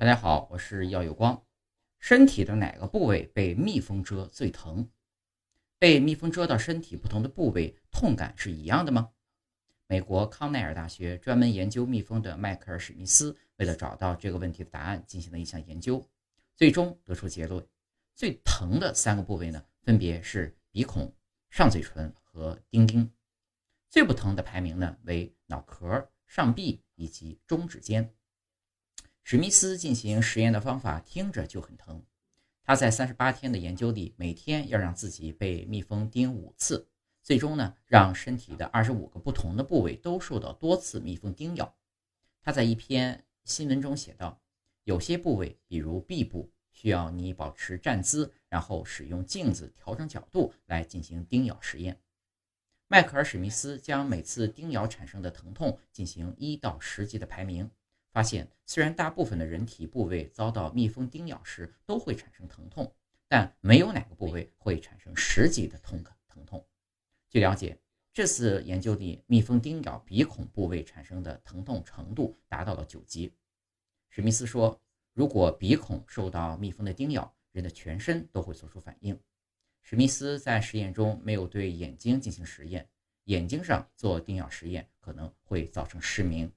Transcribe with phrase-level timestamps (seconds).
[0.00, 1.44] 大家好，我是耀有光。
[1.98, 4.88] 身体的哪个部位被蜜蜂蛰最疼？
[5.76, 9.10] 被蜜蜂蛰到身体不同的部位，痛感是一样的吗？
[9.88, 16.08] 美国康奈尔大学专门研究蜜蜂的迈克尔·史密斯，为了找到这个问题的答案，进行了一项研究，
[16.54, 17.66] 最终得出结论：
[18.14, 21.12] 最疼的三个部位呢，分别是鼻孔、
[21.50, 23.04] 上嘴唇和丁丁；
[23.90, 28.14] 最不疼的排名呢为脑壳、上臂以及中指尖。
[29.30, 32.02] 史密斯进行实验的方法听着就很疼。
[32.64, 36.88] 他在三十八天的研究里，每天要让自己被蜜蜂叮五次，
[37.22, 41.76] 最终呢，让身体的二十五个不同的部位都受到多次蜜蜂叮咬。
[42.40, 44.40] 他在一篇新闻中写道
[44.84, 52.00] ：“有些部位，比如臂部，需要你保持站姿，然后使用镜子调整角度来进行叮咬实验。”
[52.88, 57.70] 迈克尔·史密斯将每次叮咬产生的疼痛进行一到十级的排名。
[58.12, 62.92] 发现，虽然大部分的人体部位遭到蜜蜂叮咬时都会产生疼痛，
[63.28, 66.66] 但没有哪个部位会产生十级的痛感疼痛。
[67.28, 67.78] 据了解，
[68.12, 73.32] 这次研究里，蜜蜂叮咬鼻孔部位产生的疼痛程度达到了九级。
[74.08, 74.80] 史密斯说，
[75.12, 79.18] 如果鼻孔受到蜜蜂的叮咬，人的全身都会做出反应。
[79.82, 82.88] 史密斯在实验中没有对眼睛进行实验，
[83.24, 86.50] 眼睛上做叮咬实验可能会造成失明。